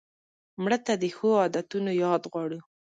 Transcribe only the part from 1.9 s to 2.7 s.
یاد غواړو